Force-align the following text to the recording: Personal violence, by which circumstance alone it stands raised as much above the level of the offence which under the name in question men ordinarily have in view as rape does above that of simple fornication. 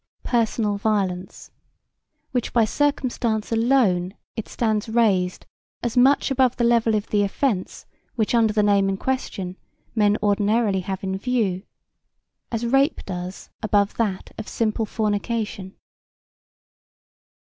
Personal 0.23 0.77
violence, 0.77 1.51
by 1.51 2.27
which 2.31 2.51
circumstance 2.65 3.51
alone 3.51 4.15
it 4.35 4.47
stands 4.49 4.89
raised 4.89 5.45
as 5.83 5.95
much 5.95 6.31
above 6.31 6.55
the 6.57 6.63
level 6.63 6.95
of 6.95 7.05
the 7.09 7.21
offence 7.21 7.85
which 8.15 8.33
under 8.33 8.51
the 8.51 8.63
name 8.63 8.89
in 8.89 8.97
question 8.97 9.57
men 9.93 10.17
ordinarily 10.23 10.79
have 10.79 11.03
in 11.03 11.19
view 11.19 11.61
as 12.51 12.65
rape 12.65 13.05
does 13.05 13.51
above 13.61 13.93
that 13.97 14.31
of 14.39 14.47
simple 14.47 14.87
fornication. 14.87 15.75